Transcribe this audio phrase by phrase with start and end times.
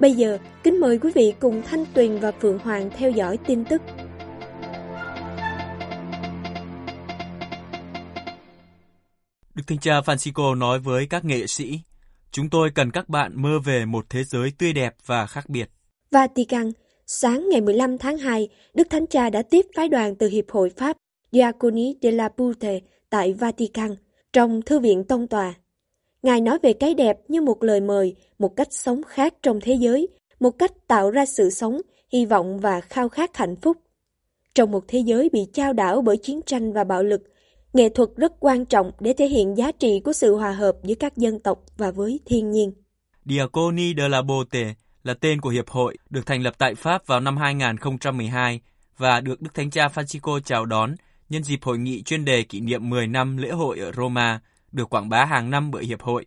[0.00, 3.64] Bây giờ, kính mời quý vị cùng Thanh Tuyền và Phượng Hoàng theo dõi tin
[3.64, 3.82] tức.
[9.54, 11.80] Đức Thánh Cha Francisco nói với các nghệ sĩ,
[12.30, 15.70] chúng tôi cần các bạn mơ về một thế giới tươi đẹp và khác biệt.
[16.10, 16.72] Vatican,
[17.06, 20.70] sáng ngày 15 tháng 2, Đức Thánh Cha đã tiếp phái đoàn từ Hiệp hội
[20.76, 20.96] Pháp
[21.32, 23.96] Diaconie de la Pute tại Vatican,
[24.32, 25.54] trong Thư viện Tông Tòa.
[26.22, 29.74] Ngài nói về cái đẹp như một lời mời, một cách sống khác trong thế
[29.74, 30.08] giới,
[30.40, 31.80] một cách tạo ra sự sống,
[32.12, 33.76] hy vọng và khao khát hạnh phúc.
[34.54, 37.22] Trong một thế giới bị chao đảo bởi chiến tranh và bạo lực,
[37.72, 40.94] nghệ thuật rất quan trọng để thể hiện giá trị của sự hòa hợp giữa
[40.94, 42.72] các dân tộc và với thiên nhiên.
[43.24, 47.20] Diaconi de la Bote là tên của hiệp hội được thành lập tại Pháp vào
[47.20, 48.60] năm 2012
[48.96, 50.94] và được Đức Thánh Cha Francisco chào đón
[51.28, 54.40] nhân dịp hội nghị chuyên đề kỷ niệm 10 năm lễ hội ở Roma
[54.72, 56.26] được quảng bá hàng năm bởi hiệp hội.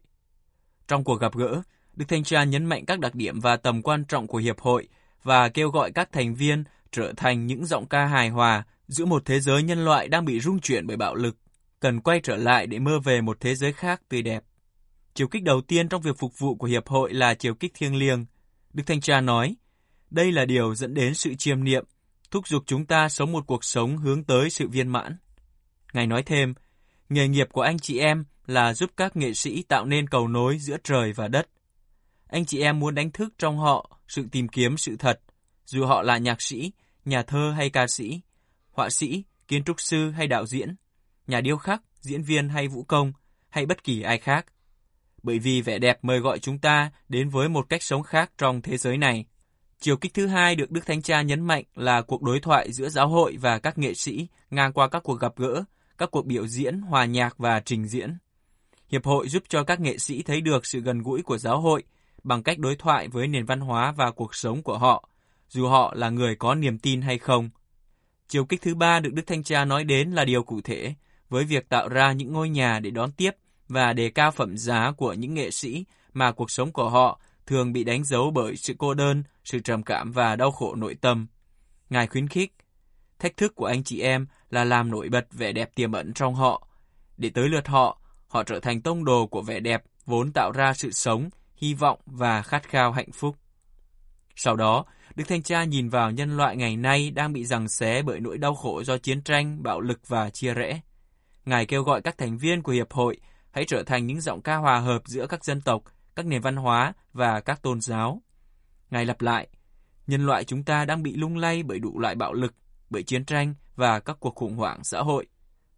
[0.88, 1.62] Trong cuộc gặp gỡ,
[1.94, 4.88] Đức Thánh Cha nhấn mạnh các đặc điểm và tầm quan trọng của hiệp hội
[5.24, 9.26] và kêu gọi các thành viên trở thành những giọng ca hài hòa giữa một
[9.26, 11.38] thế giới nhân loại đang bị rung chuyển bởi bạo lực,
[11.80, 14.44] cần quay trở lại để mơ về một thế giới khác tươi đẹp.
[15.14, 17.96] Chiều kích đầu tiên trong việc phục vụ của Hiệp hội là chiều kích thiêng
[17.96, 18.26] liêng.
[18.74, 19.56] Đức Thanh Cha nói,
[20.10, 21.86] đây là điều dẫn đến sự chiêm niệm,
[22.32, 25.18] thúc giục chúng ta sống một cuộc sống hướng tới sự viên mãn.
[25.94, 26.54] Ngài nói thêm,
[27.12, 30.58] nghề nghiệp của anh chị em là giúp các nghệ sĩ tạo nên cầu nối
[30.60, 31.48] giữa trời và đất.
[32.28, 35.22] Anh chị em muốn đánh thức trong họ sự tìm kiếm sự thật,
[35.66, 36.72] dù họ là nhạc sĩ,
[37.06, 38.22] nhà thơ hay ca sĩ,
[38.72, 40.76] họa sĩ, kiến trúc sư hay đạo diễn,
[41.28, 43.14] nhà điêu khắc, diễn viên hay vũ công,
[43.50, 44.46] hay bất kỳ ai khác.
[45.24, 48.62] Bởi vì vẻ đẹp mời gọi chúng ta đến với một cách sống khác trong
[48.62, 49.26] thế giới này.
[49.80, 52.90] Chiều kích thứ hai được Đức Thánh Cha nhấn mạnh là cuộc đối thoại giữa
[52.90, 55.64] giáo hội và các nghệ sĩ ngang qua các cuộc gặp gỡ,
[56.02, 58.18] các cuộc biểu diễn, hòa nhạc và trình diễn.
[58.90, 61.84] Hiệp hội giúp cho các nghệ sĩ thấy được sự gần gũi của giáo hội
[62.24, 65.10] bằng cách đối thoại với nền văn hóa và cuộc sống của họ,
[65.50, 67.50] dù họ là người có niềm tin hay không.
[68.28, 70.94] Chiều kích thứ ba được Đức Thanh Cha nói đến là điều cụ thể,
[71.30, 73.32] với việc tạo ra những ngôi nhà để đón tiếp
[73.68, 77.74] và đề cao phẩm giá của những nghệ sĩ mà cuộc sống của họ thường
[77.74, 81.28] bị đánh dấu bởi sự cô đơn, sự trầm cảm và đau khổ nội tâm.
[81.90, 82.54] Ngài khuyến khích,
[83.20, 86.36] thách thức của anh chị em là làm nổi bật vẻ đẹp tiềm ẩn trong
[86.36, 86.68] họ.
[87.18, 90.74] Để tới lượt họ, họ trở thành tông đồ của vẻ đẹp vốn tạo ra
[90.74, 93.36] sự sống, hy vọng và khát khao hạnh phúc.
[94.36, 94.86] Sau đó,
[95.16, 98.38] Đức Thanh Cha nhìn vào nhân loại ngày nay đang bị giằng xé bởi nỗi
[98.38, 100.82] đau khổ do chiến tranh, bạo lực và chia rẽ.
[101.46, 103.18] Ngài kêu gọi các thành viên của Hiệp hội
[103.52, 105.84] hãy trở thành những giọng ca hòa hợp giữa các dân tộc,
[106.16, 108.22] các nền văn hóa và các tôn giáo.
[108.92, 109.48] Ngài lặp lại,
[110.08, 112.54] nhân loại chúng ta đang bị lung lay bởi đủ loại bạo lực,
[112.92, 115.26] bởi chiến tranh và các cuộc khủng hoảng xã hội.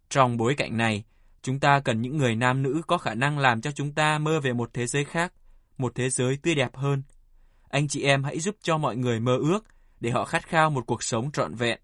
[0.08, 1.04] Trong bối cảnh này,
[1.42, 4.40] chúng ta cần những người nam nữ có khả năng làm cho chúng ta mơ
[4.40, 5.32] về một thế giới khác,
[5.78, 7.02] một thế giới tươi đẹp hơn.
[7.68, 9.64] Anh chị em hãy giúp cho mọi người mơ ước
[10.00, 11.80] để họ khát khao một cuộc sống trọn vẹn.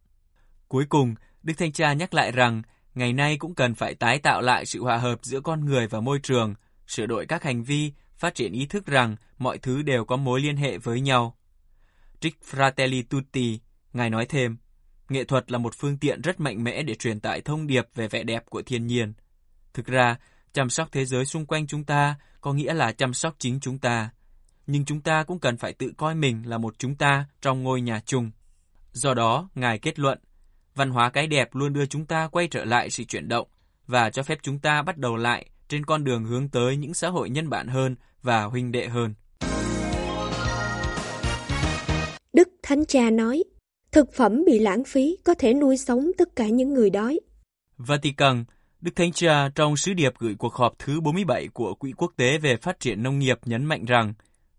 [0.69, 2.63] Cuối cùng, Đức Thanh Cha nhắc lại rằng
[2.95, 6.01] ngày nay cũng cần phải tái tạo lại sự hòa hợp giữa con người và
[6.01, 6.55] môi trường,
[6.87, 10.41] sửa đổi các hành vi, phát triển ý thức rằng mọi thứ đều có mối
[10.41, 11.37] liên hệ với nhau.
[12.21, 13.61] Trích Fratelli Tutti,
[13.93, 14.57] Ngài nói thêm,
[15.10, 18.09] nghệ thuật là một phương tiện rất mạnh mẽ để truyền tải thông điệp về
[18.09, 19.12] vẻ đẹp của thiên nhiên.
[19.75, 20.16] Thực ra,
[20.53, 23.78] chăm sóc thế giới xung quanh chúng ta có nghĩa là chăm sóc chính chúng
[23.78, 24.10] ta.
[24.66, 27.81] Nhưng chúng ta cũng cần phải tự coi mình là một chúng ta trong ngôi
[27.81, 28.31] nhà chung.
[28.93, 30.19] Do đó, Ngài kết luận,
[30.75, 33.48] văn hóa cái đẹp luôn đưa chúng ta quay trở lại sự chuyển động
[33.87, 37.09] và cho phép chúng ta bắt đầu lại trên con đường hướng tới những xã
[37.09, 39.15] hội nhân bản hơn và huynh đệ hơn.
[42.33, 43.45] Đức Thánh Cha nói,
[43.92, 47.21] thực phẩm bị lãng phí có thể nuôi sống tất cả những người đói.
[47.77, 48.45] Vatican,
[48.81, 52.39] Đức Thánh Cha trong sứ điệp gửi cuộc họp thứ 47 của Quỹ Quốc tế
[52.39, 54.15] về Phát triển Nông nghiệp nhấn mạnh rằng,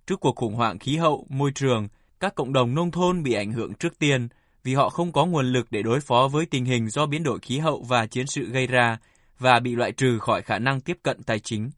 [0.07, 1.87] trước cuộc khủng hoảng khí hậu, môi trường,
[2.19, 4.27] các cộng đồng nông thôn bị ảnh hưởng trước tiên
[4.63, 7.39] vì họ không có nguồn lực để đối phó với tình hình do biến đổi
[7.39, 8.97] khí hậu và chiến sự gây ra
[9.39, 11.71] và bị loại trừ khỏi khả năng tiếp cận tài chính.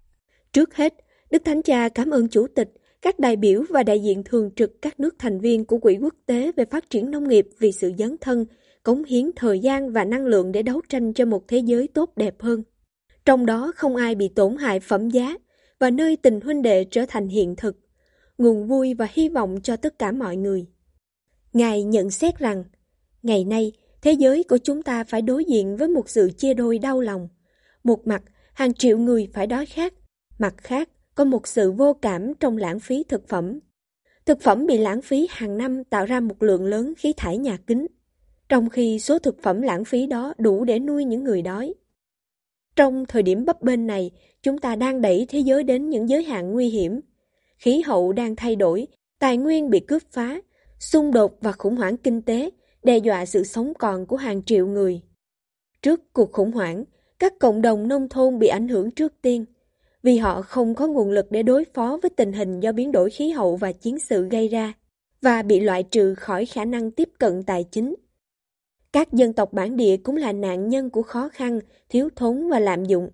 [0.54, 0.94] Trước hết,
[1.32, 2.70] Đức Thánh Cha cảm ơn Chủ tịch,
[3.04, 6.14] các đại biểu và đại diện thường trực các nước thành viên của Quỹ Quốc
[6.26, 8.46] tế về Phát triển Nông nghiệp vì sự dấn thân,
[8.84, 12.12] cống hiến thời gian và năng lượng để đấu tranh cho một thế giới tốt
[12.16, 12.64] đẹp hơn.
[13.26, 15.38] Trong đó không ai bị tổn hại phẩm giá
[15.80, 17.76] và nơi tình huynh đệ trở thành hiện thực,
[18.38, 20.66] nguồn vui và hy vọng cho tất cả mọi người.
[21.54, 22.64] Ngài nhận xét rằng,
[23.24, 23.72] Ngày nay,
[24.02, 27.28] thế giới của chúng ta phải đối diện với một sự chia đôi đau lòng.
[27.84, 28.24] Một mặt,
[28.54, 29.94] hàng triệu người phải đói khát,
[30.40, 33.60] mặt khác, có một sự vô cảm trong lãng phí thực phẩm.
[34.26, 37.58] Thực phẩm bị lãng phí hàng năm tạo ra một lượng lớn khí thải nhà
[37.68, 37.88] kính,
[38.50, 41.74] trong khi số thực phẩm lãng phí đó đủ để nuôi những người đói.
[42.76, 44.12] Trong thời điểm bấp bênh này,
[44.42, 47.00] chúng ta đang đẩy thế giới đến những giới hạn nguy hiểm.
[47.58, 48.88] Khí hậu đang thay đổi,
[49.20, 50.42] tài nguyên bị cướp phá,
[50.80, 52.50] xung đột và khủng hoảng kinh tế
[52.84, 55.02] đe dọa sự sống còn của hàng triệu người.
[55.82, 56.84] Trước cuộc khủng hoảng,
[57.20, 59.46] các cộng đồng nông thôn bị ảnh hưởng trước tiên,
[60.04, 63.10] vì họ không có nguồn lực để đối phó với tình hình do biến đổi
[63.10, 64.74] khí hậu và chiến sự gây ra,
[65.22, 67.96] và bị loại trừ khỏi khả năng tiếp cận tài chính.
[68.92, 71.60] Các dân tộc bản địa cũng là nạn nhân của khó khăn,
[71.90, 73.10] thiếu thốn và lạm dụng.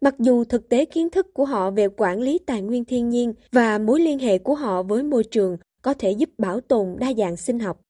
[0.00, 3.34] Mặc dù thực tế kiến thức của họ về quản lý tài nguyên thiên nhiên
[3.52, 7.12] và mối liên hệ của họ với môi trường có thể giúp bảo tồn đa
[7.18, 7.80] dạng sinh học.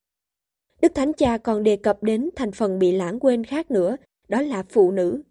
[0.81, 3.97] Đức Thánh Cha còn đề cập đến thành phần bị lãng quên khác nữa,
[4.29, 5.23] đó là phụ nữ.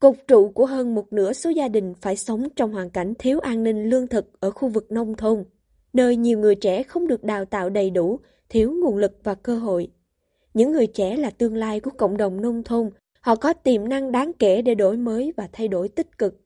[0.00, 3.40] Cột trụ của hơn một nửa số gia đình phải sống trong hoàn cảnh thiếu
[3.40, 5.44] an ninh lương thực ở khu vực nông thôn,
[5.92, 9.56] nơi nhiều người trẻ không được đào tạo đầy đủ, thiếu nguồn lực và cơ
[9.56, 9.88] hội.
[10.54, 14.12] Những người trẻ là tương lai của cộng đồng nông thôn, họ có tiềm năng
[14.12, 16.40] đáng kể để đổi mới và thay đổi tích cực.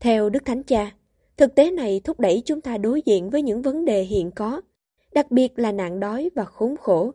[0.00, 0.90] Theo Đức Thánh Cha,
[1.36, 4.60] thực tế này thúc đẩy chúng ta đối diện với những vấn đề hiện có,
[5.12, 7.12] đặc biệt là nạn đói và khốn khổ.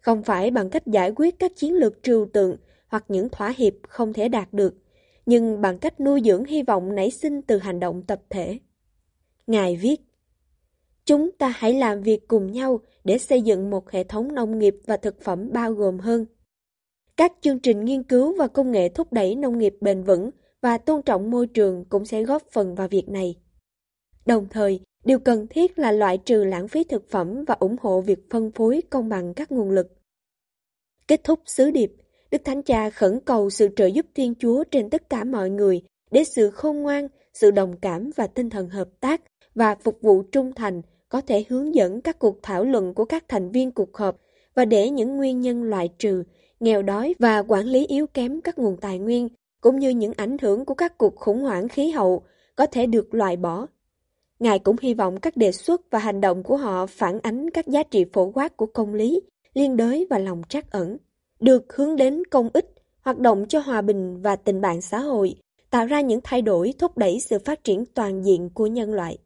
[0.00, 2.56] Không phải bằng cách giải quyết các chiến lược trừu tượng
[2.94, 4.74] hoặc những thỏa hiệp không thể đạt được,
[5.26, 8.58] nhưng bằng cách nuôi dưỡng hy vọng nảy sinh từ hành động tập thể.
[9.46, 9.96] Ngài viết,
[11.04, 14.76] Chúng ta hãy làm việc cùng nhau để xây dựng một hệ thống nông nghiệp
[14.86, 16.26] và thực phẩm bao gồm hơn.
[17.16, 20.30] Các chương trình nghiên cứu và công nghệ thúc đẩy nông nghiệp bền vững
[20.62, 23.34] và tôn trọng môi trường cũng sẽ góp phần vào việc này.
[24.26, 28.00] Đồng thời, điều cần thiết là loại trừ lãng phí thực phẩm và ủng hộ
[28.00, 29.86] việc phân phối công bằng các nguồn lực.
[31.08, 31.92] Kết thúc sứ điệp,
[32.30, 35.82] Đức Thánh Cha khẩn cầu sự trợ giúp Thiên Chúa trên tất cả mọi người
[36.10, 39.20] để sự khôn ngoan, sự đồng cảm và tinh thần hợp tác
[39.54, 43.24] và phục vụ trung thành có thể hướng dẫn các cuộc thảo luận của các
[43.28, 44.16] thành viên cuộc họp
[44.54, 46.22] và để những nguyên nhân loại trừ,
[46.60, 49.28] nghèo đói và quản lý yếu kém các nguồn tài nguyên,
[49.60, 52.22] cũng như những ảnh hưởng của các cuộc khủng hoảng khí hậu
[52.56, 53.66] có thể được loại bỏ.
[54.38, 57.66] Ngài cũng hy vọng các đề xuất và hành động của họ phản ánh các
[57.66, 59.20] giá trị phổ quát của công lý,
[59.54, 60.96] liên đới và lòng trắc ẩn,
[61.44, 62.66] được hướng đến công ích,
[63.00, 65.34] hoạt động cho hòa bình và tình bạn xã hội,
[65.70, 69.18] tạo ra những thay đổi thúc đẩy sự phát triển toàn diện của nhân loại.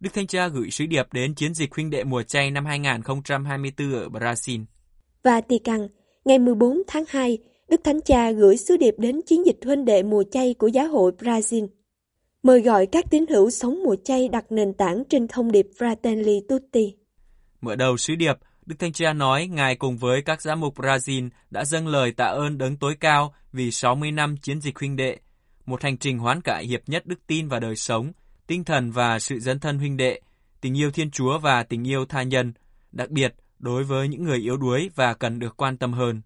[0.00, 3.92] Đức Thanh Cha gửi sứ điệp đến chiến dịch huynh đệ mùa chay năm 2024
[3.92, 4.64] ở Brazil.
[5.22, 5.88] Và Vatican,
[6.24, 7.38] ngày 14 tháng 2,
[7.68, 10.88] Đức Thánh Cha gửi sứ điệp đến chiến dịch huynh đệ mùa chay của giáo
[10.88, 11.68] hội Brazil.
[12.42, 16.40] Mời gọi các tín hữu sống mùa chay đặt nền tảng trên thông điệp Fratelli
[16.48, 16.94] Tutti.
[17.60, 18.36] Mở đầu sứ điệp,
[18.66, 22.24] Đức Thanh Cha nói Ngài cùng với các giám mục Brazil đã dâng lời tạ
[22.24, 25.18] ơn đấng tối cao vì 60 năm chiến dịch huynh đệ,
[25.66, 28.12] một hành trình hoán cải hiệp nhất đức tin và đời sống,
[28.46, 30.20] tinh thần và sự dấn thân huynh đệ,
[30.60, 32.52] tình yêu Thiên Chúa và tình yêu tha nhân,
[32.92, 36.22] đặc biệt đối với những người yếu đuối và cần được quan tâm hơn.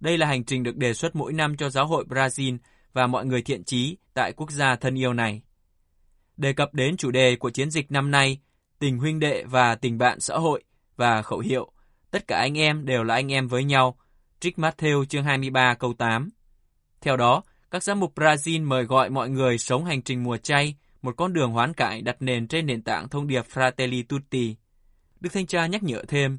[0.00, 2.58] Đây là hành trình được đề xuất mỗi năm cho giáo hội Brazil
[2.92, 5.42] và mọi người thiện trí tại quốc gia thân yêu này.
[6.36, 8.38] Đề cập đến chủ đề của chiến dịch năm nay,
[8.78, 10.62] tình huynh đệ và tình bạn xã hội
[10.98, 11.72] và khẩu hiệu
[12.10, 13.98] Tất cả anh em đều là anh em với nhau,
[14.40, 16.30] trích Matthew chương 23 câu 8.
[17.00, 20.74] Theo đó, các giám mục Brazil mời gọi mọi người sống hành trình mùa chay,
[21.02, 24.56] một con đường hoán cải đặt nền trên nền tảng thông điệp Fratelli Tutti.
[25.20, 26.38] Đức Thanh Cha nhắc nhở thêm,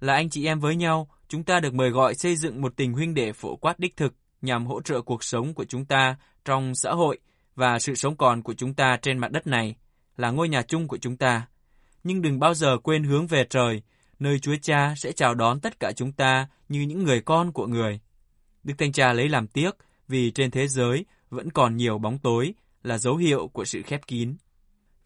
[0.00, 2.92] là anh chị em với nhau, chúng ta được mời gọi xây dựng một tình
[2.92, 6.74] huynh đệ phổ quát đích thực nhằm hỗ trợ cuộc sống của chúng ta trong
[6.74, 7.18] xã hội
[7.54, 9.76] và sự sống còn của chúng ta trên mặt đất này,
[10.16, 11.46] là ngôi nhà chung của chúng ta.
[12.04, 13.82] Nhưng đừng bao giờ quên hướng về trời,
[14.20, 17.66] nơi Chúa Cha sẽ chào đón tất cả chúng ta như những người con của
[17.66, 18.00] người.
[18.64, 19.70] Đức Thanh Cha lấy làm tiếc
[20.08, 24.06] vì trên thế giới vẫn còn nhiều bóng tối là dấu hiệu của sự khép
[24.06, 24.36] kín.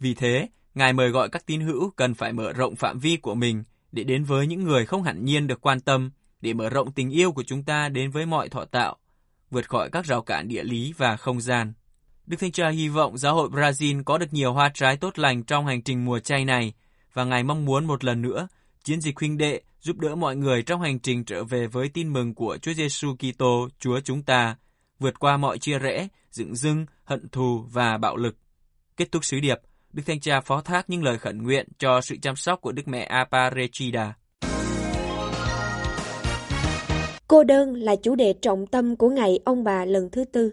[0.01, 3.35] Vì thế, Ngài mời gọi các tín hữu cần phải mở rộng phạm vi của
[3.35, 6.93] mình để đến với những người không hẳn nhiên được quan tâm, để mở rộng
[6.93, 8.97] tình yêu của chúng ta đến với mọi thọ tạo,
[9.51, 11.73] vượt khỏi các rào cản địa lý và không gian.
[12.27, 15.43] Đức Thanh Cha hy vọng giáo hội Brazil có được nhiều hoa trái tốt lành
[15.43, 16.73] trong hành trình mùa chay này,
[17.13, 18.49] và Ngài mong muốn một lần nữa,
[18.85, 22.13] chiến dịch huynh đệ giúp đỡ mọi người trong hành trình trở về với tin
[22.13, 24.57] mừng của Chúa Giêsu Kitô, Chúa chúng ta,
[24.99, 28.37] vượt qua mọi chia rẽ, dựng dưng, hận thù và bạo lực.
[28.97, 29.59] Kết thúc sứ điệp,
[29.93, 32.89] Đức Thanh Cha phó thác những lời khẩn nguyện cho sự chăm sóc của Đức
[32.89, 34.15] Mẹ Aparecida.
[37.29, 40.51] Cô đơn là chủ đề trọng tâm của ngày ông bà lần thứ tư.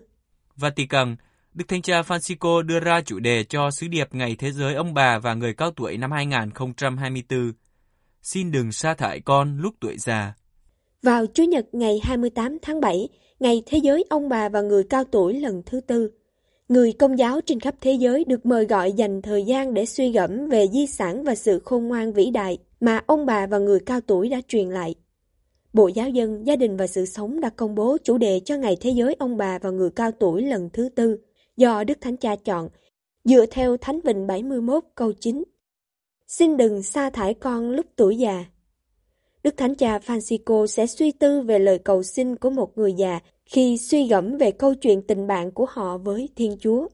[0.55, 1.15] Vatican,
[1.53, 4.93] Đức Thanh Cha Francisco đưa ra chủ đề cho sứ điệp Ngày Thế giới ông
[4.93, 7.53] bà và người cao tuổi năm 2024
[8.21, 10.33] xin đừng sa thải con lúc tuổi già.
[11.03, 13.09] Vào Chủ nhật ngày 28 tháng 7,
[13.39, 16.11] ngày Thế giới ông bà và người cao tuổi lần thứ tư,
[16.69, 20.11] người công giáo trên khắp thế giới được mời gọi dành thời gian để suy
[20.11, 23.79] gẫm về di sản và sự khôn ngoan vĩ đại mà ông bà và người
[23.79, 24.95] cao tuổi đã truyền lại.
[25.73, 28.77] Bộ Giáo dân, Gia đình và Sự sống đã công bố chủ đề cho Ngày
[28.81, 31.17] Thế giới ông bà và người cao tuổi lần thứ tư
[31.57, 32.69] do Đức Thánh Cha chọn,
[33.23, 35.43] dựa theo Thánh Vịnh 71 câu 9.
[36.31, 38.45] Xin đừng sa thải con lúc tuổi già.
[39.43, 43.19] Đức Thánh Cha Francisco sẽ suy tư về lời cầu xin của một người già
[43.45, 46.87] khi suy gẫm về câu chuyện tình bạn của họ với Thiên Chúa.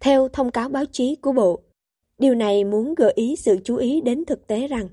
[0.00, 1.62] Theo thông cáo báo chí của Bộ,
[2.18, 4.88] điều này muốn gợi ý sự chú ý đến thực tế rằng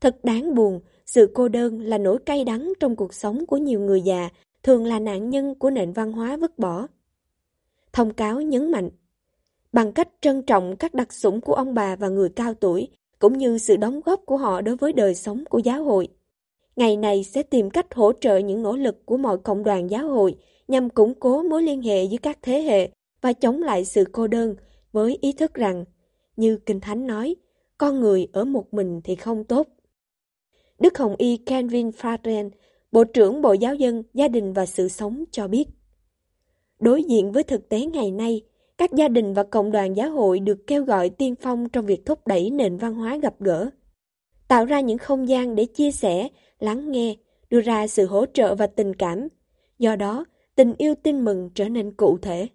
[0.00, 3.80] thật đáng buồn sự cô đơn là nỗi cay đắng trong cuộc sống của nhiều
[3.80, 4.28] người già,
[4.62, 6.86] thường là nạn nhân của nền văn hóa vứt bỏ.
[7.92, 8.90] Thông cáo nhấn mạnh,
[9.76, 13.38] bằng cách trân trọng các đặc sủng của ông bà và người cao tuổi, cũng
[13.38, 16.08] như sự đóng góp của họ đối với đời sống của giáo hội.
[16.76, 20.08] Ngày này sẽ tìm cách hỗ trợ những nỗ lực của mọi cộng đoàn giáo
[20.08, 20.36] hội
[20.68, 22.90] nhằm củng cố mối liên hệ giữa các thế hệ
[23.20, 24.54] và chống lại sự cô đơn
[24.92, 25.84] với ý thức rằng,
[26.36, 27.36] như Kinh Thánh nói,
[27.78, 29.68] con người ở một mình thì không tốt.
[30.78, 32.50] Đức Hồng Y kenvin Fadren,
[32.92, 35.64] Bộ trưởng Bộ Giáo dân, Gia đình và Sự sống cho biết.
[36.80, 38.42] Đối diện với thực tế ngày nay,
[38.78, 42.06] các gia đình và cộng đoàn giáo hội được kêu gọi tiên phong trong việc
[42.06, 43.70] thúc đẩy nền văn hóa gặp gỡ,
[44.48, 46.28] tạo ra những không gian để chia sẻ,
[46.58, 47.16] lắng nghe,
[47.50, 49.28] đưa ra sự hỗ trợ và tình cảm.
[49.78, 52.48] Do đó, tình yêu tin mừng trở nên cụ thể.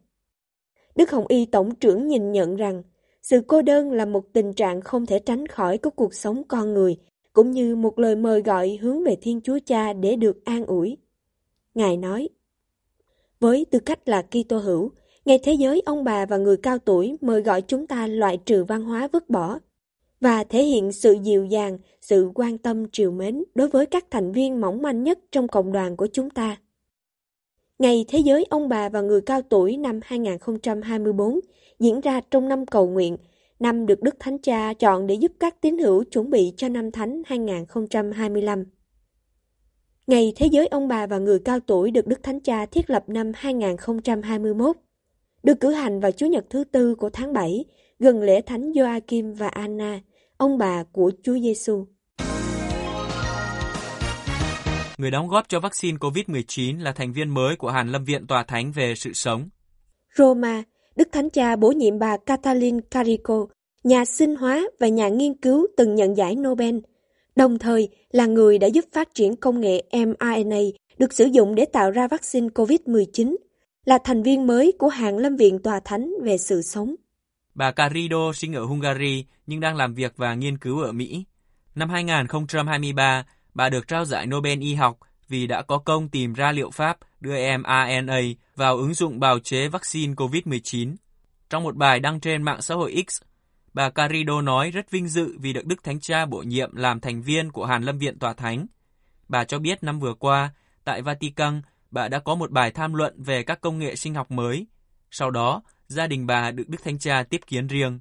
[0.96, 2.84] Đức Hồng Y Tổng trưởng nhìn nhận rằng,
[3.22, 6.74] sự cô đơn là một tình trạng không thể tránh khỏi của cuộc sống con
[6.74, 6.98] người
[7.34, 10.98] cũng như một lời mời gọi hướng về Thiên Chúa Cha để được an ủi.
[11.74, 12.30] Ngài nói,
[13.40, 14.92] với tư cách là Kitô hữu,
[15.26, 18.64] Ngày Thế giới ông bà và người cao tuổi mời gọi chúng ta loại trừ
[18.64, 19.60] văn hóa vứt bỏ
[20.22, 24.32] và thể hiện sự dịu dàng, sự quan tâm triều mến đối với các thành
[24.32, 26.58] viên mỏng manh nhất trong cộng đoàn của chúng ta.
[27.80, 31.40] Ngày Thế giới ông bà và người cao tuổi năm 2024
[31.80, 33.18] diễn ra trong năm cầu nguyện
[33.60, 36.92] năm được Đức Thánh Cha chọn để giúp các tín hữu chuẩn bị cho năm
[36.92, 38.66] Thánh 2025.
[40.08, 43.04] Ngày Thế giới ông bà và người cao tuổi được Đức Thánh Cha thiết lập
[43.08, 44.78] năm 2021,
[45.44, 47.66] được cử hành vào Chủ nhật thứ tư của tháng 7,
[48.00, 50.00] gần lễ Thánh Joachim và Anna,
[50.38, 51.86] ông bà của Chúa Giêsu.
[54.98, 58.44] Người đóng góp cho vaccine COVID-19 là thành viên mới của Hàn Lâm Viện Tòa
[58.44, 59.50] Thánh về sự sống.
[60.18, 60.64] Roma,
[60.96, 63.48] Đức Thánh Cha bổ nhiệm bà Katalin Carico,
[63.84, 66.78] nhà sinh hóa và nhà nghiên cứu từng nhận giải Nobel,
[67.36, 70.60] đồng thời là người đã giúp phát triển công nghệ mRNA
[70.98, 73.36] được sử dụng để tạo ra vaccine COVID-19,
[73.86, 76.96] là thành viên mới của hạng lâm viện tòa thánh về sự sống.
[77.56, 81.26] Bà Carido sinh ở Hungary nhưng đang làm việc và nghiên cứu ở Mỹ.
[81.76, 86.52] Năm 2023, bà được trao giải Nobel y học vì đã có công tìm ra
[86.52, 88.22] liệu pháp đưa mRNA
[88.56, 90.96] vào ứng dụng bào chế vaccine COVID-19.
[91.50, 93.22] Trong một bài đăng trên mạng xã hội X,
[93.74, 97.22] bà Carido nói rất vinh dự vì được Đức Thánh Cha bổ nhiệm làm thành
[97.22, 98.66] viên của Hàn Lâm Viện Tòa Thánh.
[99.28, 101.62] Bà cho biết năm vừa qua, tại Vatican,
[101.92, 104.68] bà đã có một bài tham luận về các công nghệ sinh học mới.
[105.12, 108.00] Sau đó, gia đình bà được Đức Thánh Cha tiếp kiến riêng.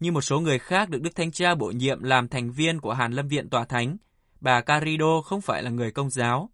[0.00, 2.92] Như một số người khác được Đức Thánh Cha bổ nhiệm làm thành viên của
[2.92, 3.96] Hàn Lâm Viện Tòa Thánh,
[4.40, 6.50] bà Carido không phải là người công giáo.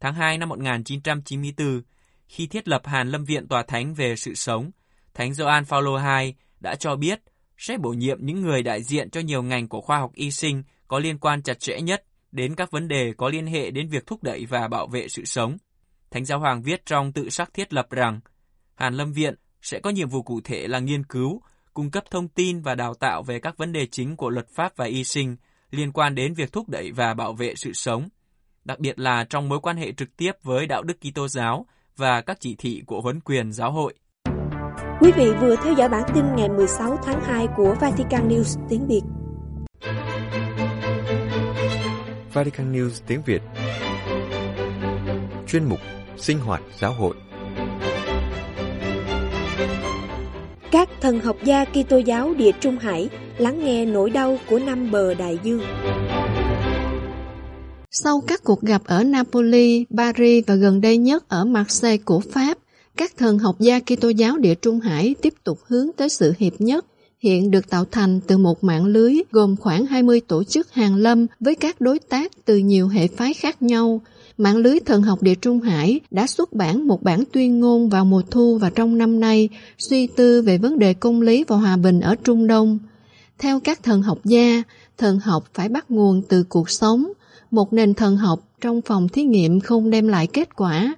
[0.00, 1.82] Tháng 2 năm 1994,
[2.28, 4.70] khi thiết lập Hàn Lâm Viện Tòa Thánh về sự sống,
[5.14, 7.20] Thánh Gioan Phaolô II đã cho biết
[7.58, 10.62] sẽ bổ nhiệm những người đại diện cho nhiều ngành của khoa học y sinh
[10.88, 14.06] có liên quan chặt chẽ nhất đến các vấn đề có liên hệ đến việc
[14.06, 15.56] thúc đẩy và bảo vệ sự sống.
[16.10, 18.20] Thánh Giáo Hoàng viết trong tự sắc thiết lập rằng
[18.74, 21.40] Hàn Lâm Viện sẽ có nhiệm vụ cụ thể là nghiên cứu,
[21.74, 24.76] cung cấp thông tin và đào tạo về các vấn đề chính của luật pháp
[24.76, 25.36] và y sinh
[25.70, 28.08] liên quan đến việc thúc đẩy và bảo vệ sự sống,
[28.64, 32.20] đặc biệt là trong mối quan hệ trực tiếp với đạo đức Kitô giáo và
[32.20, 33.94] các chỉ thị của huấn quyền giáo hội.
[35.00, 38.86] Quý vị vừa theo dõi bản tin ngày 16 tháng 2 của Vatican News tiếng
[38.86, 39.02] Việt.
[42.32, 43.42] Vatican News tiếng Việt
[45.46, 45.78] Chuyên mục
[46.18, 47.14] Sinh hoạt giáo hội
[50.70, 53.08] Các thần học gia Kitô giáo Địa Trung Hải
[53.38, 55.62] lắng nghe nỗi đau của năm bờ đại dương.
[57.90, 62.58] Sau các cuộc gặp ở Napoli, Paris và gần đây nhất ở Marseille của Pháp,
[62.96, 66.60] các thần học gia Kitô giáo Địa Trung Hải tiếp tục hướng tới sự hiệp
[66.60, 66.86] nhất,
[67.18, 71.26] hiện được tạo thành từ một mạng lưới gồm khoảng 20 tổ chức hàng lâm
[71.40, 74.00] với các đối tác từ nhiều hệ phái khác nhau.
[74.38, 78.04] Mạng lưới thần học Địa Trung Hải đã xuất bản một bản tuyên ngôn vào
[78.04, 81.76] mùa thu và trong năm nay, suy tư về vấn đề công lý và hòa
[81.76, 82.78] bình ở Trung Đông.
[83.38, 84.62] Theo các thần học gia,
[84.98, 87.12] thần học phải bắt nguồn từ cuộc sống.
[87.50, 90.96] Một nền thần học trong phòng thí nghiệm không đem lại kết quả.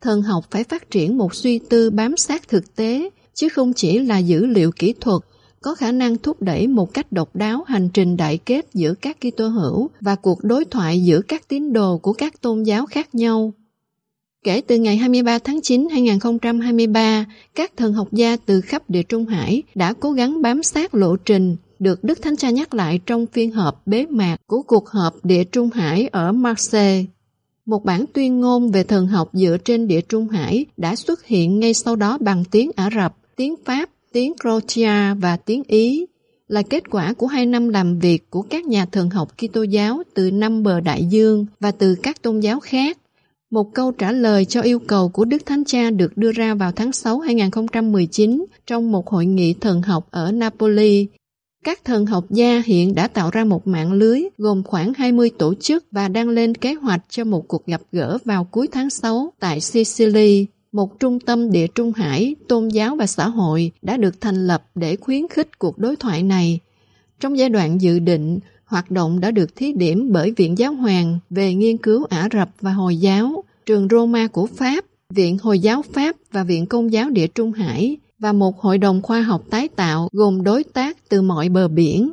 [0.00, 3.98] Thần học phải phát triển một suy tư bám sát thực tế, chứ không chỉ
[3.98, 5.22] là dữ liệu kỹ thuật,
[5.62, 9.16] có khả năng thúc đẩy một cách độc đáo hành trình đại kết giữa các
[9.20, 13.14] Kitô hữu và cuộc đối thoại giữa các tín đồ của các tôn giáo khác
[13.14, 13.52] nhau.
[14.44, 19.26] Kể từ ngày 23 tháng 9 2023, các thần học gia từ khắp địa Trung
[19.26, 23.26] Hải đã cố gắng bám sát lộ trình được Đức Thánh Cha nhắc lại trong
[23.26, 27.04] phiên họp bế mạc của cuộc họp địa Trung Hải ở Marseille.
[27.66, 31.60] Một bản tuyên ngôn về thần học dựa trên địa Trung Hải đã xuất hiện
[31.60, 36.06] ngay sau đó bằng tiếng Ả Rập, tiếng Pháp, tiếng Croatia và tiếng Ý,
[36.48, 40.02] là kết quả của hai năm làm việc của các nhà thần học Kitô giáo
[40.14, 42.98] từ năm bờ đại dương và từ các tôn giáo khác.
[43.50, 46.72] Một câu trả lời cho yêu cầu của Đức Thánh Cha được đưa ra vào
[46.72, 51.06] tháng 6 2019 trong một hội nghị thần học ở Napoli.
[51.64, 55.54] Các thần học gia hiện đã tạo ra một mạng lưới gồm khoảng 20 tổ
[55.54, 59.32] chức và đang lên kế hoạch cho một cuộc gặp gỡ vào cuối tháng 6
[59.40, 60.46] tại Sicily.
[60.72, 64.70] Một trung tâm địa trung hải, tôn giáo và xã hội đã được thành lập
[64.74, 66.60] để khuyến khích cuộc đối thoại này.
[67.20, 71.18] Trong giai đoạn dự định, hoạt động đã được thí điểm bởi Viện Giáo Hoàng
[71.30, 75.82] về nghiên cứu Ả Rập và Hồi giáo, trường Roma của Pháp, Viện Hồi giáo
[75.92, 79.68] Pháp và Viện Công giáo Địa Trung Hải và một hội đồng khoa học tái
[79.68, 82.12] tạo gồm đối tác từ mọi bờ biển.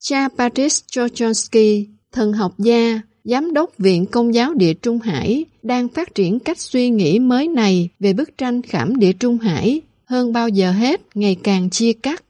[0.00, 5.88] Cha Patrice chochonsky thần học gia, Giám đốc Viện Công giáo Địa Trung Hải đang
[5.88, 10.32] phát triển cách suy nghĩ mới này về bức tranh khảm Địa Trung Hải hơn
[10.32, 12.24] bao giờ hết ngày càng chia cắt.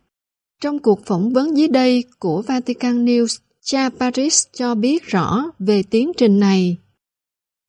[0.63, 5.83] Trong cuộc phỏng vấn dưới đây của Vatican News, cha Paris cho biết rõ về
[5.83, 6.77] tiến trình này.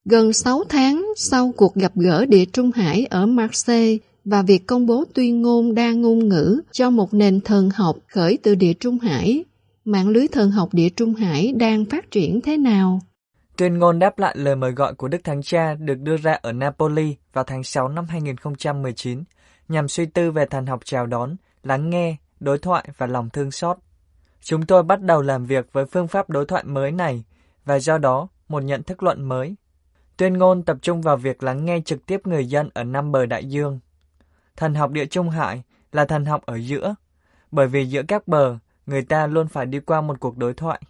[0.10, 4.86] Gần 6 tháng sau cuộc gặp gỡ Địa Trung Hải ở Marseille và việc công
[4.86, 9.00] bố tuyên ngôn đa ngôn ngữ cho một nền thần học khởi từ Địa Trung
[9.00, 9.44] Hải,
[9.86, 13.02] mạng lưới thần học Địa Trung Hải đang phát triển thế nào?
[13.58, 16.52] Tuyên ngôn đáp lại lời mời gọi của Đức Thánh Cha được đưa ra ở
[16.52, 19.24] Napoli vào tháng 6 năm 2019
[19.68, 23.52] nhằm suy tư về thần học chào đón, lắng nghe, đối thoại và lòng thương
[23.52, 23.78] xót.
[24.42, 27.24] Chúng tôi bắt đầu làm việc với phương pháp đối thoại mới này
[27.66, 29.56] và do đó một nhận thức luận mới.
[30.18, 33.26] Tuyên ngôn tập trung vào việc lắng nghe trực tiếp người dân ở năm bờ
[33.26, 33.80] đại dương.
[34.56, 36.96] Thần học địa trung hải là thần học ở giữa,
[37.52, 40.82] bởi vì giữa các bờ, người ta luôn phải đi qua một cuộc đối thoại.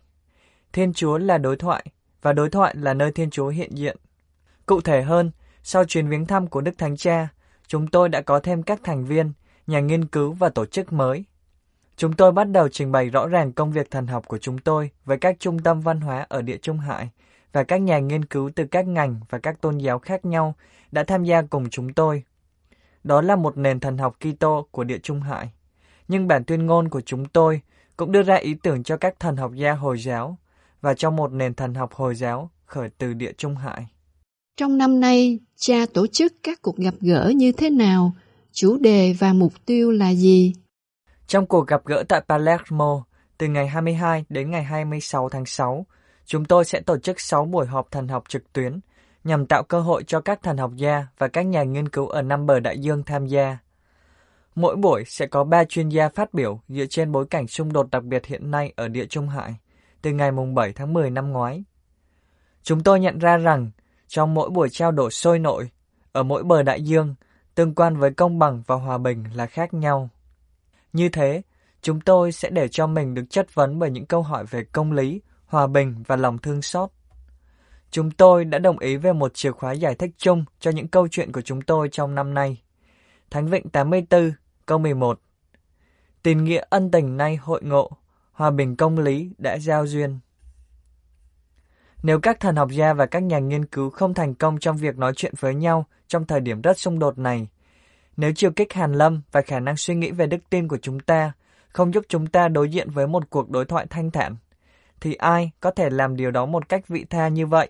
[0.73, 1.85] Thiên Chúa là đối thoại,
[2.27, 3.97] và đối thoại là nơi Thiên Chúa hiện diện.
[4.65, 5.31] Cụ thể hơn,
[5.63, 7.27] sau chuyến viếng thăm của Đức Thánh Cha,
[7.67, 9.31] chúng tôi đã có thêm các thành viên,
[9.67, 11.25] nhà nghiên cứu và tổ chức mới.
[11.97, 14.89] Chúng tôi bắt đầu trình bày rõ ràng công việc thần học của chúng tôi
[15.05, 17.09] với các trung tâm văn hóa ở Địa Trung Hải
[17.53, 20.53] và các nhà nghiên cứu từ các ngành và các tôn giáo khác nhau
[20.91, 22.23] đã tham gia cùng chúng tôi.
[23.03, 25.51] Đó là một nền thần học Kitô của Địa Trung Hải.
[26.07, 27.61] Nhưng bản tuyên ngôn của chúng tôi
[27.97, 30.37] cũng đưa ra ý tưởng cho các thần học gia Hồi giáo
[30.81, 33.87] và trong một nền thần học Hồi giáo khởi từ Địa Trung Hải.
[34.57, 38.11] Trong năm nay, cha tổ chức các cuộc gặp gỡ như thế nào?
[38.51, 40.53] Chủ đề và mục tiêu là gì?
[41.27, 43.03] Trong cuộc gặp gỡ tại Palermo,
[43.37, 45.85] từ ngày 22 đến ngày 26 tháng 6,
[46.25, 48.79] chúng tôi sẽ tổ chức 6 buổi họp thần học trực tuyến
[49.23, 52.21] nhằm tạo cơ hội cho các thần học gia và các nhà nghiên cứu ở
[52.21, 53.57] năm bờ đại dương tham gia.
[54.55, 57.91] Mỗi buổi sẽ có 3 chuyên gia phát biểu dựa trên bối cảnh xung đột
[57.91, 59.55] đặc biệt hiện nay ở Địa Trung Hải
[60.01, 61.63] từ ngày 7 tháng 10 năm ngoái.
[62.63, 63.71] Chúng tôi nhận ra rằng
[64.07, 65.69] trong mỗi buổi trao đổi sôi nổi,
[66.11, 67.15] ở mỗi bờ đại dương,
[67.55, 70.09] tương quan với công bằng và hòa bình là khác nhau.
[70.93, 71.41] Như thế,
[71.81, 74.91] chúng tôi sẽ để cho mình được chất vấn bởi những câu hỏi về công
[74.91, 76.89] lý, hòa bình và lòng thương xót.
[77.91, 81.07] Chúng tôi đã đồng ý về một chìa khóa giải thích chung cho những câu
[81.07, 82.61] chuyện của chúng tôi trong năm nay.
[83.29, 84.31] Thánh Vịnh 84,
[84.65, 85.19] câu 11
[86.23, 87.91] Tình nghĩa ân tình nay hội ngộ,
[88.37, 90.19] hòa bình công lý đã giao duyên.
[92.03, 94.97] Nếu các thần học gia và các nhà nghiên cứu không thành công trong việc
[94.97, 97.47] nói chuyện với nhau trong thời điểm rất xung đột này,
[98.17, 100.99] nếu chiều kích hàn lâm và khả năng suy nghĩ về đức tin của chúng
[100.99, 101.31] ta
[101.69, 104.35] không giúp chúng ta đối diện với một cuộc đối thoại thanh thản,
[105.01, 107.69] thì ai có thể làm điều đó một cách vị tha như vậy?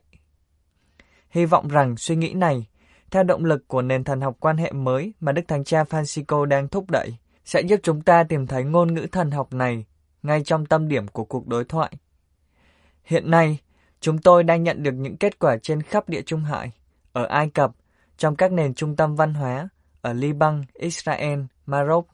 [1.30, 2.66] Hy vọng rằng suy nghĩ này,
[3.12, 6.46] theo động lực của nền thần học quan hệ mới mà Đức Thánh Cha Francisco
[6.46, 9.86] đang thúc đẩy, sẽ giúp chúng ta tìm thấy ngôn ngữ thần học này
[10.24, 11.92] ngay trong tâm điểm của cuộc đối thoại.
[13.04, 13.60] Hiện nay,
[14.00, 16.72] chúng tôi đang nhận được những kết quả trên khắp địa Trung Hải,
[17.14, 17.72] ở Ai Cập,
[18.18, 19.70] trong các nền trung tâm văn hóa,
[20.02, 22.08] ở Liban, Israel, Maroc,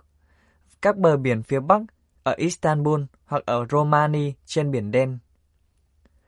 [0.81, 1.81] các bờ biển phía Bắc,
[2.23, 5.17] ở Istanbul hoặc ở Romani trên Biển Đen.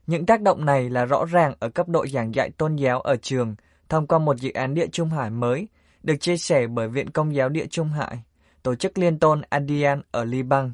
[0.08, 3.16] Những tác động này là rõ ràng ở cấp độ giảng dạy tôn giáo ở
[3.16, 3.56] trường
[3.90, 5.68] thông qua một dự án Địa Trung Hải mới
[6.04, 8.24] được chia sẻ bởi Viện Công giáo Địa Trung Hải,
[8.64, 10.74] tổ chức liên tôn Adian ở Liban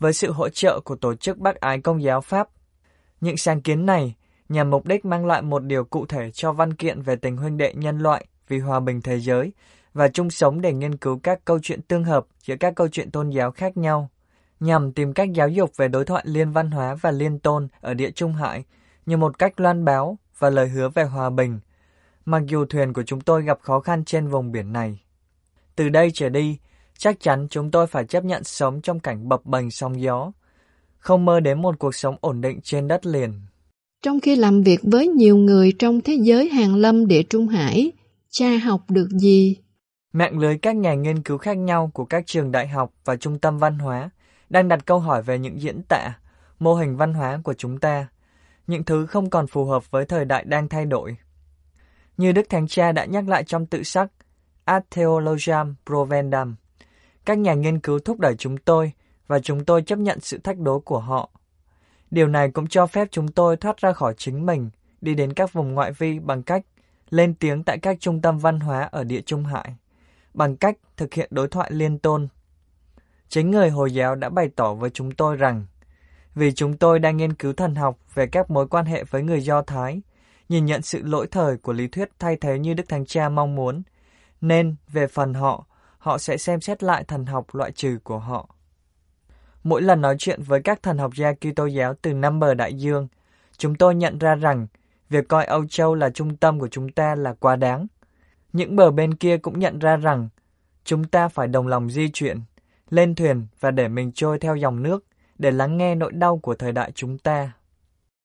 [0.00, 2.48] với sự hỗ trợ của Tổ chức Bác Ái Công giáo Pháp.
[3.20, 4.14] Những sáng kiến này
[4.48, 7.56] nhằm mục đích mang lại một điều cụ thể cho văn kiện về tình huynh
[7.56, 9.52] đệ nhân loại vì hòa bình thế giới
[9.94, 13.10] và chung sống để nghiên cứu các câu chuyện tương hợp giữa các câu chuyện
[13.10, 14.10] tôn giáo khác nhau,
[14.60, 17.94] nhằm tìm cách giáo dục về đối thoại liên văn hóa và liên tôn ở
[17.94, 18.64] địa Trung Hải
[19.06, 21.60] như một cách loan báo và lời hứa về hòa bình,
[22.24, 25.00] mặc dù thuyền của chúng tôi gặp khó khăn trên vùng biển này.
[25.76, 26.58] Từ đây trở đi,
[27.00, 30.32] chắc chắn chúng tôi phải chấp nhận sống trong cảnh bập bềnh sóng gió,
[30.98, 33.32] không mơ đến một cuộc sống ổn định trên đất liền.
[34.02, 37.92] Trong khi làm việc với nhiều người trong thế giới hàng lâm địa Trung Hải,
[38.30, 39.56] cha học được gì?
[40.12, 43.38] Mạng lưới các nhà nghiên cứu khác nhau của các trường đại học và trung
[43.38, 44.10] tâm văn hóa
[44.50, 46.18] đang đặt câu hỏi về những diễn tả,
[46.58, 48.06] mô hình văn hóa của chúng ta,
[48.66, 51.16] những thứ không còn phù hợp với thời đại đang thay đổi.
[52.16, 54.10] Như Đức Thánh Cha đã nhắc lại trong tự sắc
[54.64, 56.56] Ad Theologiam Provendam,
[57.24, 58.92] các nhà nghiên cứu thúc đẩy chúng tôi
[59.26, 61.30] và chúng tôi chấp nhận sự thách đố của họ.
[62.10, 65.52] Điều này cũng cho phép chúng tôi thoát ra khỏi chính mình, đi đến các
[65.52, 66.62] vùng ngoại vi bằng cách
[67.10, 69.74] lên tiếng tại các trung tâm văn hóa ở địa Trung Hải,
[70.34, 72.28] bằng cách thực hiện đối thoại liên tôn.
[73.28, 75.66] Chính người Hồi giáo đã bày tỏ với chúng tôi rằng,
[76.34, 79.40] vì chúng tôi đang nghiên cứu thần học về các mối quan hệ với người
[79.40, 80.02] Do Thái,
[80.48, 83.54] nhìn nhận sự lỗi thời của lý thuyết thay thế như Đức Thánh Cha mong
[83.54, 83.82] muốn,
[84.40, 85.66] nên về phần họ,
[86.00, 88.54] họ sẽ xem xét lại thần học loại trừ của họ.
[89.62, 92.74] Mỗi lần nói chuyện với các thần học gia Kitô giáo từ năm bờ đại
[92.74, 93.08] dương,
[93.56, 94.66] chúng tôi nhận ra rằng
[95.10, 97.86] việc coi Âu Châu là trung tâm của chúng ta là quá đáng.
[98.52, 100.28] Những bờ bên kia cũng nhận ra rằng
[100.84, 102.40] chúng ta phải đồng lòng di chuyển,
[102.90, 105.04] lên thuyền và để mình trôi theo dòng nước
[105.38, 107.52] để lắng nghe nỗi đau của thời đại chúng ta.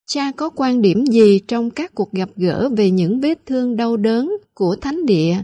[0.06, 3.96] Cha có quan điểm gì trong các cuộc gặp gỡ về những vết thương đau
[3.96, 5.36] đớn của thánh địa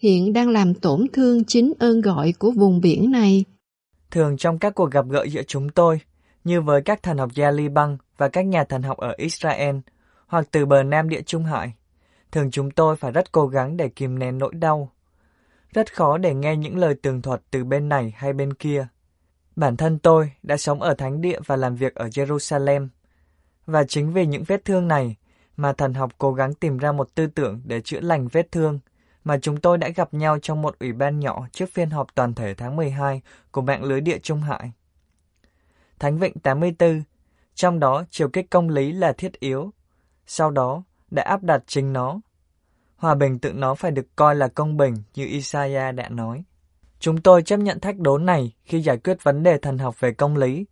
[0.00, 3.44] hiện đang làm tổn thương chính ơn gọi của vùng biển này?
[4.10, 6.00] Thường trong các cuộc gặp gỡ giữa chúng tôi,
[6.44, 9.76] như với các thần học gia Liban và các nhà thần học ở Israel,
[10.26, 11.74] hoặc từ bờ Nam Địa Trung Hải,
[12.32, 14.92] thường chúng tôi phải rất cố gắng để kìm nén nỗi đau.
[15.72, 18.86] Rất khó để nghe những lời tường thuật từ bên này hay bên kia.
[19.56, 22.88] Bản thân tôi đã sống ở Thánh Địa và làm việc ở Jerusalem.
[23.66, 25.16] Và chính vì những vết thương này
[25.56, 28.78] mà thần học cố gắng tìm ra một tư tưởng để chữa lành vết thương
[29.24, 32.34] mà chúng tôi đã gặp nhau trong một ủy ban nhỏ trước phiên họp toàn
[32.34, 34.72] thể tháng 12 của mạng lưới địa Trung Hải.
[35.98, 37.02] Thánh Vịnh 84,
[37.54, 39.70] trong đó chiều kích công lý là thiết yếu,
[40.26, 42.20] sau đó đã áp đặt chính nó.
[42.96, 46.44] Hòa bình tự nó phải được coi là công bình như Isaiah đã nói.
[46.98, 50.12] Chúng tôi chấp nhận thách đố này khi giải quyết vấn đề thần học về
[50.12, 50.66] công lý,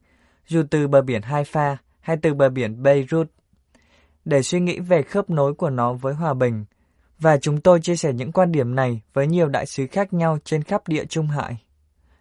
[0.46, 3.30] dù từ bờ biển Haifa hay từ bờ biển Beirut,
[4.24, 6.64] để suy nghĩ về khớp nối của nó với hòa bình–
[7.18, 10.38] và chúng tôi chia sẻ những quan điểm này với nhiều đại sứ khác nhau
[10.44, 11.62] trên khắp địa Trung Hải.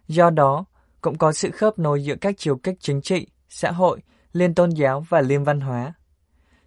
[0.08, 0.64] Do đó,
[1.00, 4.00] cũng có sự khớp nối giữa các chiều kích chính trị, xã hội,
[4.32, 5.92] liên tôn giáo và liên văn hóa.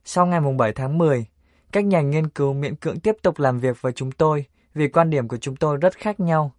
[0.05, 1.25] Sau ngày 7 tháng 10,
[1.71, 5.09] các nhà nghiên cứu miễn cưỡng tiếp tục làm việc với chúng tôi vì quan
[5.09, 6.51] điểm của chúng tôi rất khác nhau.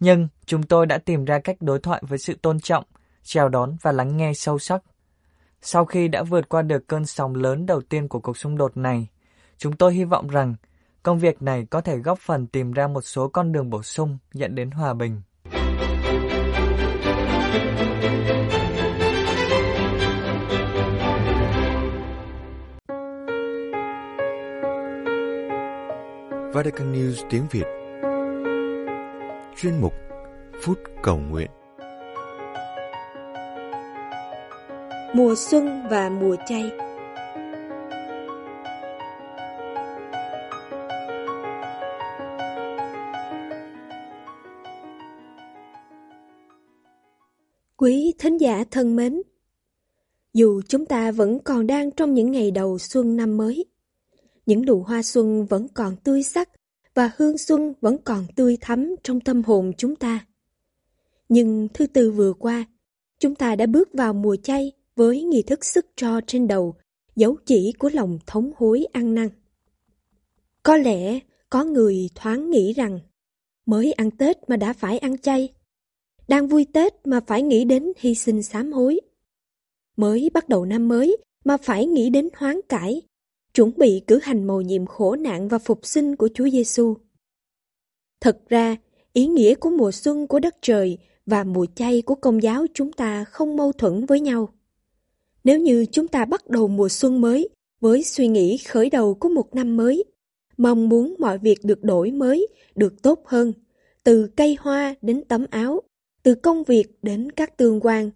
[0.00, 2.84] Nhưng chúng tôi đã tìm ra cách đối thoại với sự tôn trọng,
[3.22, 4.82] chào đón và lắng nghe sâu sắc.
[5.62, 8.76] Sau khi đã vượt qua được cơn sóng lớn đầu tiên của cuộc xung đột
[8.76, 9.08] này,
[9.58, 10.54] chúng tôi hy vọng rằng
[11.06, 14.18] Công việc này có thể góp phần tìm ra một số con đường bổ sung
[14.32, 15.22] dẫn đến hòa bình.
[26.52, 27.66] Vatican News tiếng Việt.
[29.56, 29.92] Chuyên mục
[30.62, 31.50] Phút Cầu Nguyện.
[35.14, 36.85] Mùa xuân và mùa chay
[47.86, 49.22] Quý thính giả thân mến,
[50.34, 53.64] dù chúng ta vẫn còn đang trong những ngày đầu xuân năm mới,
[54.46, 56.48] những nụ hoa xuân vẫn còn tươi sắc
[56.94, 60.26] và hương xuân vẫn còn tươi thắm trong tâm hồn chúng ta.
[61.28, 62.64] Nhưng thứ tư vừa qua,
[63.18, 66.74] chúng ta đã bước vào mùa chay với nghi thức sức cho trên đầu,
[67.16, 69.28] dấu chỉ của lòng thống hối ăn năn.
[70.62, 71.20] Có lẽ
[71.50, 73.00] có người thoáng nghĩ rằng
[73.66, 75.55] mới ăn Tết mà đã phải ăn chay
[76.28, 79.00] đang vui Tết mà phải nghĩ đến hy sinh sám hối.
[79.96, 83.02] Mới bắt đầu năm mới mà phải nghĩ đến hoán cải,
[83.54, 86.94] chuẩn bị cử hành mầu nhiệm khổ nạn và phục sinh của Chúa Giêsu.
[88.20, 88.76] Thật ra,
[89.12, 92.92] ý nghĩa của mùa xuân của đất trời và mùa chay của công giáo chúng
[92.92, 94.48] ta không mâu thuẫn với nhau.
[95.44, 97.48] Nếu như chúng ta bắt đầu mùa xuân mới
[97.80, 100.04] với suy nghĩ khởi đầu của một năm mới,
[100.56, 103.52] mong muốn mọi việc được đổi mới, được tốt hơn,
[104.04, 105.82] từ cây hoa đến tấm áo,
[106.26, 108.10] từ công việc đến các tương quan.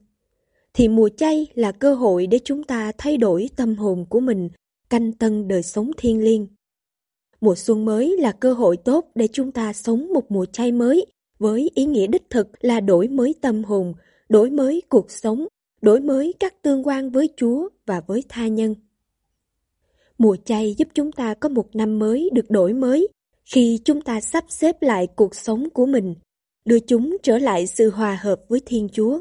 [0.74, 4.48] thì mùa chay là cơ hội để chúng ta thay đổi tâm hồn của mình,
[4.88, 6.46] canh tân đời sống thiên liêng.
[7.40, 11.06] Mùa xuân mới là cơ hội tốt để chúng ta sống một mùa chay mới
[11.38, 13.94] với ý nghĩa đích thực là đổi mới tâm hồn,
[14.28, 15.46] đổi mới cuộc sống,
[15.82, 18.74] đổi mới các tương quan với Chúa và với tha nhân.
[20.18, 23.08] Mùa chay giúp chúng ta có một năm mới được đổi mới
[23.44, 26.14] khi chúng ta sắp xếp lại cuộc sống của mình,
[26.64, 29.18] đưa chúng trở lại sự hòa hợp với Thiên Chúa.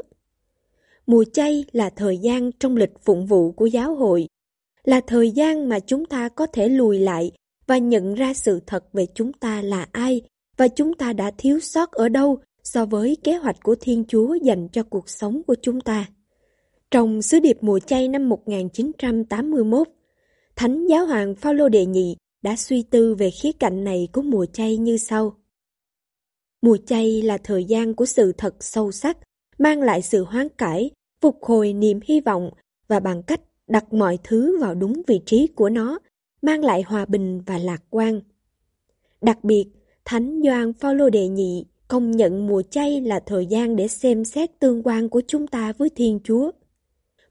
[1.07, 4.27] Mùa chay là thời gian trong lịch phụng vụ của giáo hội,
[4.83, 7.31] là thời gian mà chúng ta có thể lùi lại
[7.67, 10.21] và nhận ra sự thật về chúng ta là ai
[10.57, 14.33] và chúng ta đã thiếu sót ở đâu so với kế hoạch của Thiên Chúa
[14.33, 16.05] dành cho cuộc sống của chúng ta.
[16.91, 19.87] Trong sứ điệp mùa chay năm 1981,
[20.55, 24.45] Thánh Giáo hoàng Phaolô đệ nhị đã suy tư về khía cạnh này của mùa
[24.45, 25.35] chay như sau.
[26.61, 29.17] Mùa chay là thời gian của sự thật sâu sắc,
[29.57, 30.91] mang lại sự hoán cải,
[31.21, 32.49] phục hồi niềm hy vọng
[32.87, 35.99] và bằng cách đặt mọi thứ vào đúng vị trí của nó,
[36.41, 38.21] mang lại hòa bình và lạc quan.
[39.21, 39.65] Đặc biệt,
[40.05, 44.59] Thánh Gioan Phaolô đệ nhị công nhận mùa chay là thời gian để xem xét
[44.59, 46.51] tương quan của chúng ta với Thiên Chúa.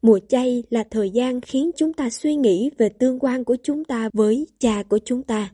[0.02, 3.84] Mùa chay là thời gian khiến chúng ta suy nghĩ về tương quan của chúng
[3.84, 5.50] ta với cha của chúng ta.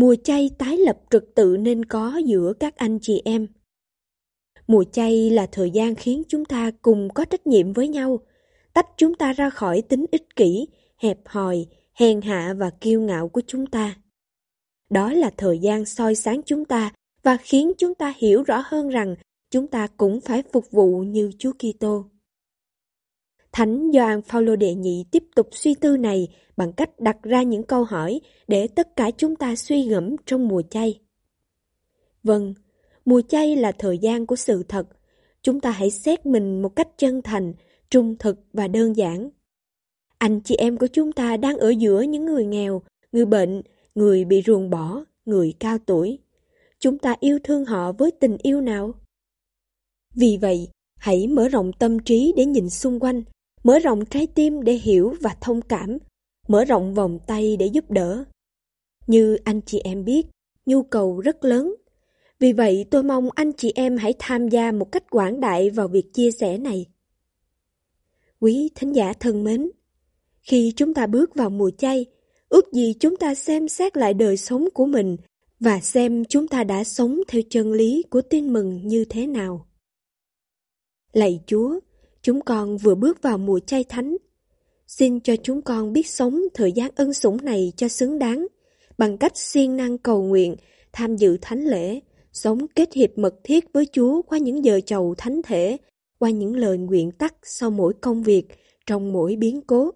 [0.00, 3.46] Mùa chay tái lập trật tự nên có giữa các anh chị em.
[4.66, 8.20] Mùa chay là thời gian khiến chúng ta cùng có trách nhiệm với nhau,
[8.74, 13.28] tách chúng ta ra khỏi tính ích kỷ, hẹp hòi, hèn hạ và kiêu ngạo
[13.28, 13.96] của chúng ta.
[14.90, 18.88] Đó là thời gian soi sáng chúng ta và khiến chúng ta hiểu rõ hơn
[18.88, 19.14] rằng
[19.50, 22.04] chúng ta cũng phải phục vụ như Chúa Kitô.
[23.52, 27.62] Thánh Gioan Phaolô đệ nhị tiếp tục suy tư này bằng cách đặt ra những
[27.62, 31.00] câu hỏi để tất cả chúng ta suy ngẫm trong mùa chay.
[32.22, 32.54] Vâng,
[33.04, 34.88] mùa chay là thời gian của sự thật.
[35.42, 37.54] Chúng ta hãy xét mình một cách chân thành,
[37.90, 39.30] trung thực và đơn giản.
[40.18, 42.82] Anh chị em của chúng ta đang ở giữa những người nghèo,
[43.12, 43.62] người bệnh,
[43.94, 46.18] người bị ruồng bỏ, người cao tuổi.
[46.78, 48.94] Chúng ta yêu thương họ với tình yêu nào?
[50.14, 53.22] Vì vậy, hãy mở rộng tâm trí để nhìn xung quanh,
[53.62, 55.98] mở rộng trái tim để hiểu và thông cảm,
[56.48, 58.24] mở rộng vòng tay để giúp đỡ.
[59.06, 60.26] Như anh chị em biết,
[60.66, 61.74] nhu cầu rất lớn.
[62.40, 65.88] Vì vậy tôi mong anh chị em hãy tham gia một cách quảng đại vào
[65.88, 66.86] việc chia sẻ này.
[68.40, 69.70] Quý thính giả thân mến,
[70.40, 72.06] khi chúng ta bước vào mùa chay,
[72.48, 75.16] ước gì chúng ta xem xét lại đời sống của mình
[75.60, 79.66] và xem chúng ta đã sống theo chân lý của tin mừng như thế nào.
[81.12, 81.80] Lạy Chúa,
[82.28, 84.16] chúng con vừa bước vào mùa chay thánh.
[84.86, 88.46] Xin cho chúng con biết sống thời gian ân sủng này cho xứng đáng,
[88.98, 90.56] bằng cách siêng năng cầu nguyện,
[90.92, 92.00] tham dự thánh lễ,
[92.32, 95.76] sống kết hiệp mật thiết với Chúa qua những giờ chầu thánh thể,
[96.18, 98.46] qua những lời nguyện tắc sau mỗi công việc,
[98.86, 99.90] trong mỗi biến cố.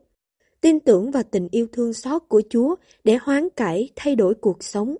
[0.60, 4.64] Tin tưởng vào tình yêu thương xót của Chúa để hoán cải, thay đổi cuộc
[4.64, 4.96] sống.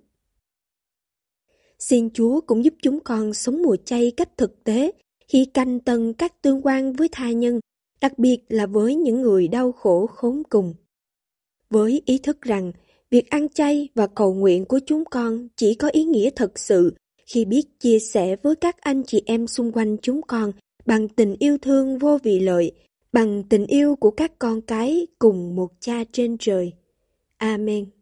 [1.78, 4.92] Xin Chúa cũng giúp chúng con sống mùa chay cách thực tế
[5.32, 7.60] khi canh tân các tương quan với tha nhân,
[8.00, 10.74] đặc biệt là với những người đau khổ khốn cùng.
[11.70, 12.72] Với ý thức rằng
[13.10, 16.94] việc ăn chay và cầu nguyện của chúng con chỉ có ý nghĩa thật sự
[17.26, 20.52] khi biết chia sẻ với các anh chị em xung quanh chúng con
[20.86, 22.72] bằng tình yêu thương vô vị lợi,
[23.12, 26.72] bằng tình yêu của các con cái cùng một cha trên trời.
[27.36, 28.01] Amen.